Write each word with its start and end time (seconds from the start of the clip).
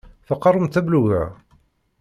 Teqqaremt 0.27 0.79
ablug-a? 0.79 1.23